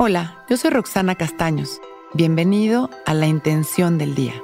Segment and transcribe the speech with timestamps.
[0.00, 1.80] Hola, yo soy Roxana Castaños.
[2.14, 4.40] Bienvenido a La Intención del Día,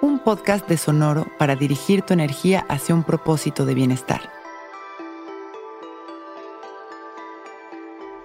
[0.00, 4.32] un podcast de Sonoro para dirigir tu energía hacia un propósito de bienestar.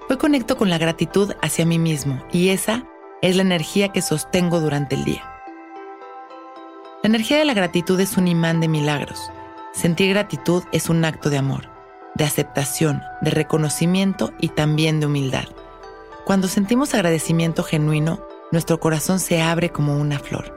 [0.09, 2.85] Hoy conecto con la gratitud hacia mí mismo y esa
[3.21, 5.29] es la energía que sostengo durante el día.
[7.03, 9.29] La energía de la gratitud es un imán de milagros.
[9.73, 11.69] Sentir gratitud es un acto de amor,
[12.15, 15.49] de aceptación, de reconocimiento y también de humildad.
[16.25, 18.19] Cuando sentimos agradecimiento genuino,
[18.51, 20.55] nuestro corazón se abre como una flor.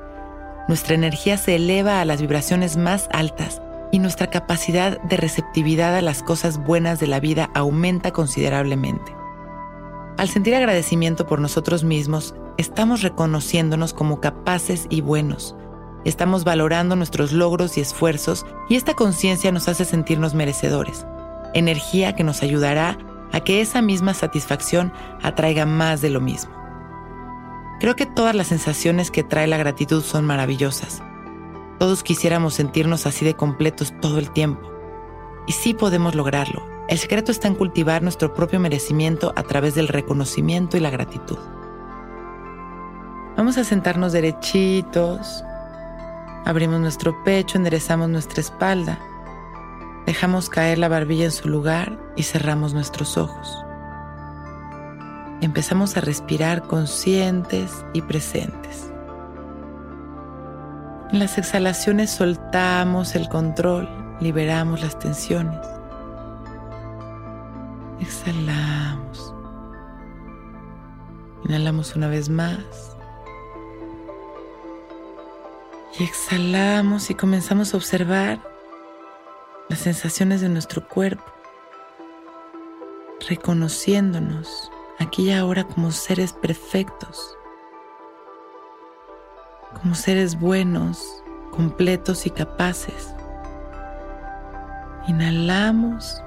[0.68, 6.02] Nuestra energía se eleva a las vibraciones más altas y nuestra capacidad de receptividad a
[6.02, 9.14] las cosas buenas de la vida aumenta considerablemente.
[10.18, 15.56] Al sentir agradecimiento por nosotros mismos, estamos reconociéndonos como capaces y buenos.
[16.04, 21.06] Estamos valorando nuestros logros y esfuerzos y esta conciencia nos hace sentirnos merecedores,
[21.54, 22.99] energía que nos ayudará
[23.35, 26.54] a que esa misma satisfacción atraiga más de lo mismo.
[27.80, 31.02] Creo que todas las sensaciones que trae la gratitud son maravillosas.
[31.80, 34.71] Todos quisiéramos sentirnos así de completos todo el tiempo.
[35.49, 36.65] Y sí podemos lograrlo.
[36.88, 41.38] El secreto está en cultivar nuestro propio merecimiento a través del reconocimiento y la gratitud.
[43.37, 45.43] Vamos a sentarnos derechitos.
[46.45, 48.96] Abrimos nuestro pecho, enderezamos nuestra espalda
[50.07, 53.65] Dejamos caer la barbilla en su lugar y cerramos nuestros ojos.
[55.41, 58.91] Empezamos a respirar conscientes y presentes.
[61.11, 63.88] En las exhalaciones soltamos el control,
[64.21, 65.66] liberamos las tensiones.
[68.00, 69.34] Exhalamos.
[71.44, 72.97] Inhalamos una vez más.
[75.99, 78.53] Y exhalamos y comenzamos a observar
[79.69, 81.25] las sensaciones de nuestro cuerpo,
[83.28, 87.37] reconociéndonos aquí y ahora como seres perfectos,
[89.81, 93.15] como seres buenos, completos y capaces.
[95.09, 96.22] Inhalamos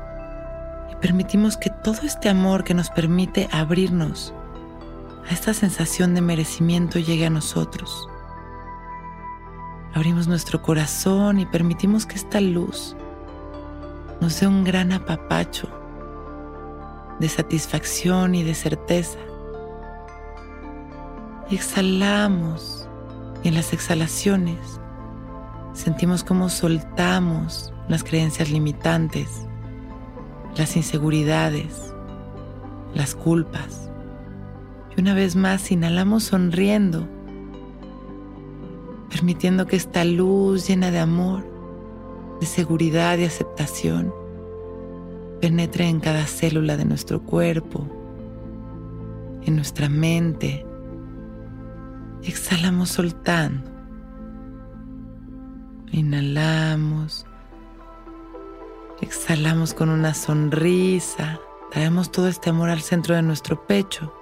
[0.92, 4.34] y permitimos que todo este amor que nos permite abrirnos
[5.30, 8.10] a esta sensación de merecimiento llegue a nosotros.
[9.94, 12.96] Abrimos nuestro corazón y permitimos que esta luz
[14.20, 15.70] nos dé un gran apapacho
[17.20, 19.20] de satisfacción y de certeza.
[21.50, 22.88] Exhalamos
[23.44, 24.80] y en las exhalaciones
[25.74, 29.30] sentimos cómo soltamos las creencias limitantes,
[30.58, 31.94] las inseguridades,
[32.94, 33.90] las culpas.
[34.96, 37.08] Y una vez más inhalamos sonriendo,
[39.10, 41.57] permitiendo que esta luz llena de amor
[42.40, 44.14] de seguridad y aceptación
[45.40, 47.88] penetre en cada célula de nuestro cuerpo,
[49.44, 50.66] en nuestra mente.
[52.24, 53.70] Exhalamos soltando.
[55.92, 57.26] Inhalamos.
[59.02, 61.40] Exhalamos con una sonrisa.
[61.72, 64.14] Traemos todo este amor al centro de nuestro pecho.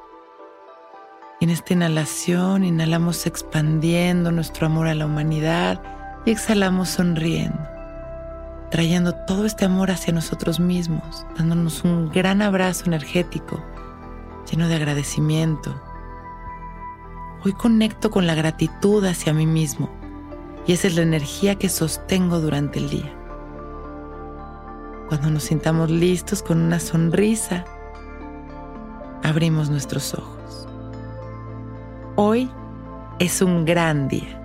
[1.40, 5.82] Y en esta inhalación inhalamos expandiendo nuestro amor a la humanidad
[6.26, 7.75] y exhalamos sonriendo
[8.72, 13.64] trayendo todo este amor hacia nosotros mismos, dándonos un gran abrazo energético,
[14.50, 15.74] lleno de agradecimiento.
[17.44, 19.90] Hoy conecto con la gratitud hacia mí mismo
[20.68, 23.14] y esa es la energía que sostengo durante el día.
[25.08, 27.66] Cuando nos sintamos listos con una sonrisa,
[29.22, 30.68] abrimos nuestros ojos.
[32.16, 32.50] Hoy
[33.20, 34.45] es un gran día.